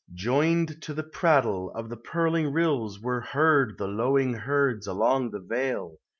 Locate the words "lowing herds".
3.85-4.87